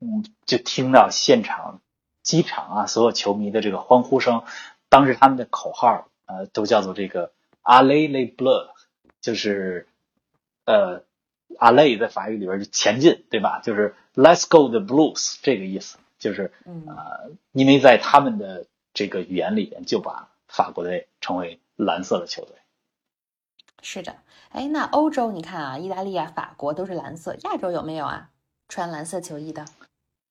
[0.00, 1.80] 嗯就听到现场
[2.22, 4.42] 机场啊所有球迷的这个欢呼声，
[4.88, 8.68] 当时他们的口号呃都叫做这个 “Allez les Bleus”，
[9.22, 9.86] 就是
[10.66, 11.02] 呃
[11.58, 13.60] “Allez” 在法语里边就前进，对吧？
[13.62, 22.54] 就是 “Let's go the Blues” 这个意思，就是嗯呃，因为在他们的这个语言里边，就把法国队称为蓝色的球队。
[23.82, 24.16] 是的。
[24.50, 28.30] 哎，那欧洲你看啊，意大利啊、法国都是蓝色，亚洲有没有啊？
[28.68, 29.64] 穿蓝色球衣的？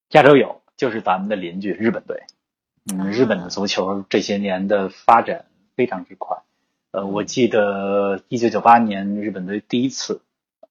[0.09, 2.17] 亚洲有，就是咱们的邻居日本队。
[2.17, 2.27] 啊
[2.91, 5.45] 嗯，日本的足球这些年的发展
[5.75, 6.41] 非常之快。
[6.91, 10.21] 呃，我记得一九九八年日本队第一次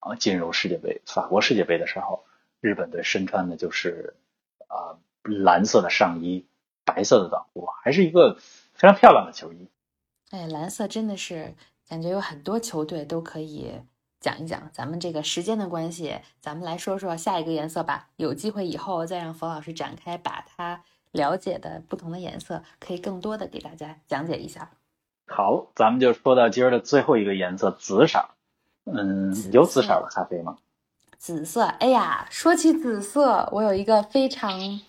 [0.01, 2.25] 啊进入世界杯，法国世界杯的时候，
[2.61, 4.15] 日本队身穿的就是
[4.67, 6.45] 啊、蓝色的上衣，
[6.89, 8.35] 白色的短裤，还是一个
[8.75, 9.69] 非常漂亮的球衣。
[10.31, 11.55] 哎，蓝色真的是
[11.89, 13.73] 感觉有很多球队都可以
[14.21, 14.69] 讲一讲。
[14.73, 18.09] 咱们这个时间的关系，咱们来说说下一个颜色吧。
[18.17, 20.83] 有机会以后再让冯老师展开，把他
[21.13, 24.71] 了解的不同的颜色，可以更多的给大家讲解一下。
[25.27, 28.29] 好，咱们就说到今儿的最后一个颜色紫色。
[28.85, 30.57] 嗯，有紫色的咖啡吗？
[31.19, 34.81] 紫色，哎呀，说起紫色，我有一个非常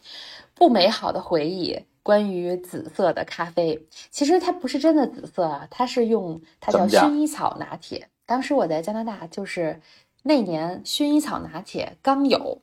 [0.53, 3.87] 不美好的回忆，关于紫色的咖啡。
[4.09, 8.09] 其实它不是真的紫色啊，它是用它叫薰衣草拿铁。
[8.25, 9.81] 当时我在加拿大，就是
[10.23, 12.61] 那年薰衣草拿铁刚有，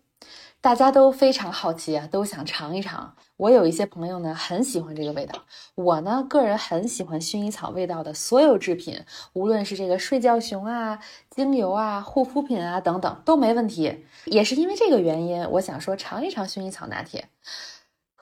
[0.60, 3.14] 大家都非常好奇啊，都想尝一尝。
[3.36, 5.44] 我有一些朋友呢，很喜欢这个味道。
[5.74, 14.06] 我呢，个人很喜欢薰衣草味道的所有制品，无论是这个睡觉熊啊、精油啊、护肤品啊等等都没问题。
[14.24, 17.28] 也是因为这个原因，我想说尝一尝薰衣草拿铁。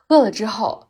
[0.08, 0.88] 喝了之后，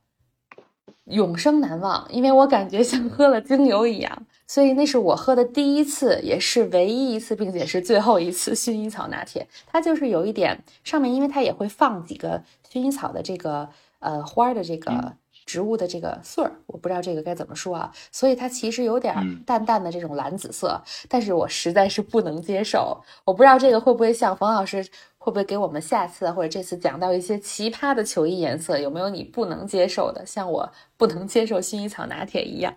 [1.07, 4.27] 永生难忘，因为我感觉像喝了精油一样。
[4.47, 9.47] 所以那是我喝的第一次，也是唯一一次，并且是最后一次薰衣草拿铁。
[9.67, 13.69] 它就是有一点上面，因为它也会放几个薰衣草的这个。
[14.01, 15.15] 呃，花的这个
[15.47, 20.79] 植物的这个穗儿，我不知道这个该怎么说啊，所以它其实有点淡淡的这种蓝紫色，
[21.09, 23.03] 但是我实在是不能接受。
[23.25, 24.87] 我不知道这个会不会像冯老师，
[25.25, 32.75] 会不会给我们下次或者这次讲到一些奇葩的球衣颜色，有没有你不能接受的，像我不能接受薰衣草拿铁一样？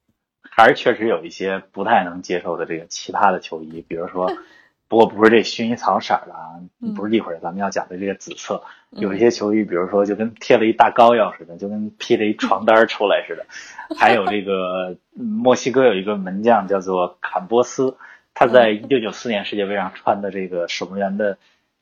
[0.42, 4.30] 还是确实有一些不太能接受的这个奇葩的球衣，比如说。
[4.88, 6.62] 不过不是这薰衣草色的啊，
[6.94, 8.62] 不是一会儿咱们要讲的这个紫色。
[8.90, 13.44] 有一些球衣，比如说就跟贴了一大膏药似的，就跟披了一床单出来似的。
[13.98, 17.96] 还有这个墨西哥有一个门将叫做坎波斯，
[18.32, 21.36] 他在一九九四年世界杯上穿的这个守门员的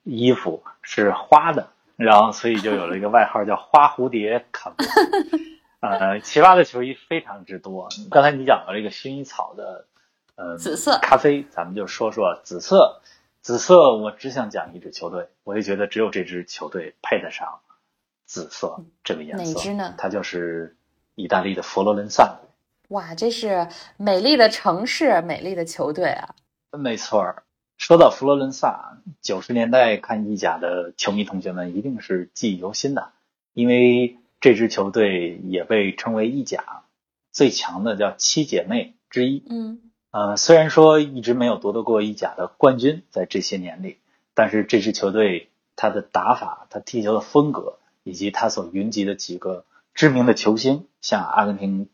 [0.05, 4.85] 衣服是花的，然后所以就有了一个外号叫花蝴蝶卡布。
[5.81, 7.89] 呃，奇葩的球衣非常之多。
[8.09, 9.85] 刚才你讲到这个薰衣草的。
[10.37, 12.99] 呃，紫色咖啡，咱们就说说紫色。
[13.39, 17.61] 紫色，我只想讲一支球队，我就觉得只有这支球队配得上
[18.25, 19.43] 紫色这个颜色。
[19.45, 19.93] 哪支呢？
[19.97, 20.75] 它就是
[21.15, 22.39] 意大利的佛罗伦萨。
[22.89, 26.35] 哇，这是美丽的城市，美丽的球队啊！
[26.71, 27.44] 没错儿。
[27.77, 33.11] 说到佛罗伦萨，九十年代看意甲的球迷同学们一定是记忆犹新的，
[33.53, 36.83] 因为这支球队也被称为意甲
[37.31, 39.43] 最强的叫七姐妹之一。
[39.49, 39.81] 嗯。
[40.11, 43.97] 呃，虽然说一直没有夺得过意甲的冠军，在这些年里，
[44.33, 51.89] 但是这支球队他的打法、他踢球的风格，以及他所云集的几个知名的球星，像阿根廷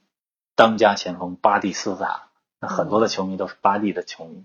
[0.56, 2.28] 当家前锋巴蒂斯塔，
[2.60, 4.44] 那很多的球迷都是巴蒂的球迷。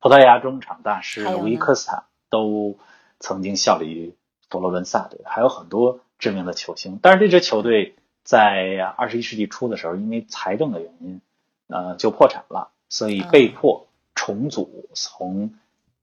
[0.00, 2.78] 葡萄牙中场大师卢伊科斯塔都
[3.18, 4.14] 曾经效力于
[4.48, 6.98] 佛罗伦萨队，还有很多知名的球星。
[7.02, 11.20] 但是这支球队在二十一世纪初的时候，因为财政的原因，
[11.68, 12.72] 呃，就破产了。
[12.88, 15.54] 所以被迫重组，从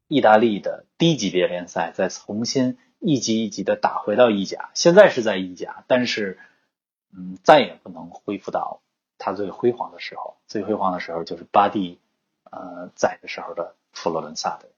[0.08, 4.70] 意大利的低级别联赛再重新一级一级的打回到意甲。
[4.76, 6.38] 现在是在意甲，但是，
[7.12, 8.80] 嗯，再也不能恢复到
[9.18, 10.38] 他最辉煌的时候。
[10.45, 12.00] 最辉煌的时候就是巴蒂，
[12.50, 14.70] 呃，在的时候的佛罗伦萨的。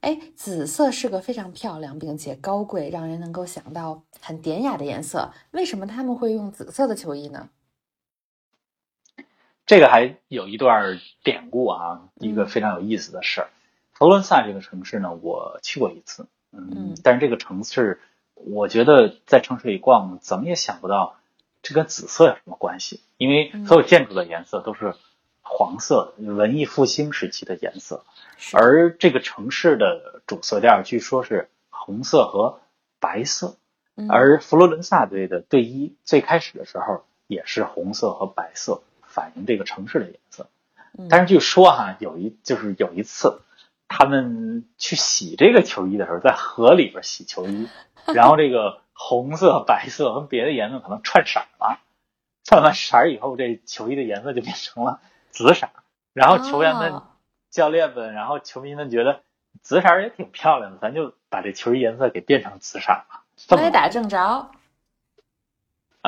[0.00, 5.32] 哎，紫色是个非常漂亮并且高贵，让人能够想到很典雅的颜色。
[5.50, 7.50] 为什么他们会用紫色的球衣呢？
[9.66, 13.50] 这个还有一段典故啊，一个非常有意思的事儿。
[13.92, 18.00] 佛罗伦萨这个城市呢，我去过一次，嗯，但是这个城市，
[18.34, 21.16] 我觉得在城市里逛，怎么也想不到
[21.60, 24.94] 这跟紫色有什么关系，因为所有建筑的颜色都是
[25.50, 28.04] 黄色，文艺复兴时期的颜色，
[28.54, 32.60] 而这个城市的主色调据说是红色和
[33.00, 33.56] 白色，
[34.08, 38.82] 而佛罗伦萨队的队衣最开始的时候也是红色和白色。
[39.12, 40.48] 反映这个城市的颜色，
[41.08, 43.40] 但是据说哈，有一就是有一次，
[43.88, 47.68] 他们去洗这个球衣的时候，在河里边洗球衣，
[48.14, 51.80] 然后这个红色、白色和别的颜色可能串色了，
[52.44, 55.00] 串完色以后，这球衣的颜色就变成了
[55.30, 55.68] 紫色。
[56.12, 57.02] 然后球员们、
[57.50, 59.22] 教练们，然后球迷们觉得
[59.62, 63.22] 紫色也挺漂亮的，咱就把这球衣颜色给变成紫色了。
[63.56, 64.50] 歪打正着啊，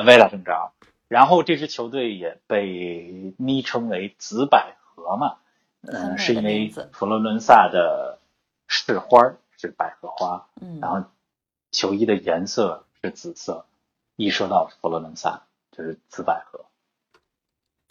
[0.05, 0.71] 歪打正着。
[1.07, 5.37] 然后这支球队也被昵称为“紫百合”嘛，
[5.81, 8.19] 嗯，是因为佛罗伦萨的
[8.67, 11.07] 市花是百合花，嗯，然后
[11.71, 13.65] 球衣的颜色是紫色，
[14.15, 16.65] 一说到佛罗伦萨就是紫百合。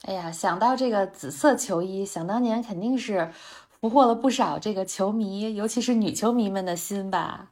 [0.02, 3.30] 哎呀，想到这个紫色球衣，想当年肯定是
[3.68, 7.50] 俘获了不少这个球迷，尤其是女球迷们的心吧？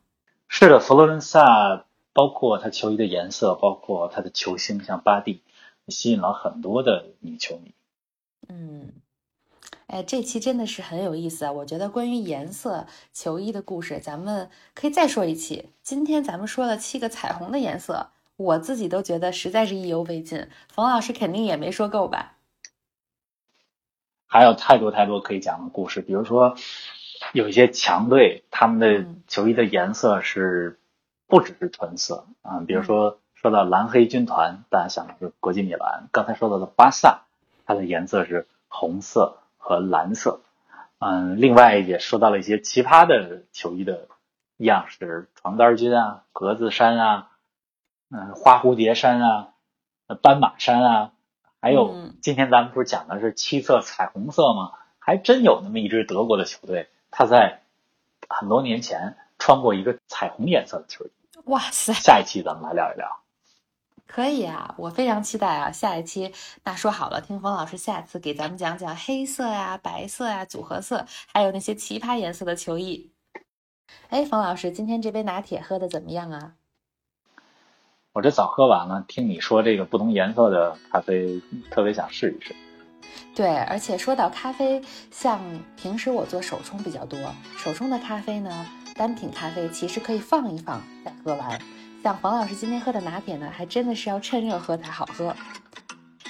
[0.49, 5.43] 是的，佛罗伦萨包括它球衣的颜色，包括它的球星，像巴蒂。
[5.89, 7.75] 吸引了很多的女球迷。
[8.49, 8.93] 嗯，
[9.89, 11.51] 哎，这期真的是很有意思啊！
[11.51, 15.71] 我觉得关于颜色球衣的故事，咱们可以再说一期。
[15.83, 20.47] 今天咱们说了七个彩虹的颜色，我自己都觉得实在是意犹未尽。
[20.69, 22.37] 冯老师肯定也没说够吧？
[24.31, 26.57] 还有太多太多可以讲的故事，比如说
[27.35, 30.81] 有一些强队，他们的球衣的颜色是
[31.27, 33.19] 不只是纯色啊，比如说。
[33.43, 36.11] 说到蓝黑军团，大家想的是国际米兰。
[36.13, 37.23] 刚才说到的巴萨，
[37.65, 40.43] 它的颜色是红色和蓝色。
[40.99, 44.09] 嗯，另外也说到了一些奇葩的球衣的
[44.59, 47.31] 样式，床单军啊、格子衫啊、
[48.11, 49.55] 嗯花蝴蝶衫啊、
[50.21, 51.13] 斑马衫啊，
[51.61, 54.73] 还有嗯今天咱们不是讲的是七色彩虹色吗？
[54.99, 57.63] 还真有那么一支德国的球队，他在
[58.29, 61.11] 很多年前穿过一个彩虹颜色的球衣。
[61.45, 63.21] 哇塞，下一期咱们来聊一聊。
[64.07, 65.71] 可以啊，我非常期待啊！
[65.71, 66.35] 下一期
[66.65, 73.13] 那说好了，听冯老师下次给咱们讲讲黑色呀、白色呀、组合色，还有那些奇葩颜色的球衣。
[74.09, 76.55] 哎，冯老师，今天这杯拿铁喝的怎么样啊？
[78.13, 81.41] 我这早喝完了，听你说这个不同颜色的咖啡，
[81.71, 82.53] 特别想试一试。
[83.37, 84.83] 对，而且说到咖啡，
[85.13, 85.41] 像
[85.77, 87.17] 平时我做手冲比较多，
[87.57, 91.57] 手冲的咖啡呢，单品咖啡其实可以放一放再喝完。
[92.03, 95.33] 像冯老师今天喝的拿铁呢，还真的是要趁热喝才好喝。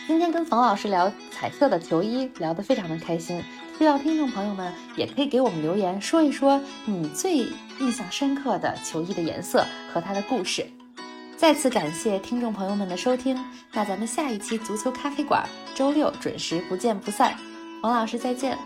[0.07, 3.43] 今天跟冯老师聊彩色的球衣，聊得非常的开心。
[3.79, 10.67] 希望听众朋友们也可以给我们留言，说一说你最印象深刻的球衣的颜色和它的故事。
[11.41, 13.35] 再次感谢听众朋友们的收听，
[13.73, 15.43] 那咱们下一期足球咖啡馆
[15.75, 17.35] 周六准时不见不散。
[17.81, 18.59] 王老师再见。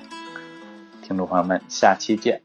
[1.01, 2.43] 听众朋友们，下期见。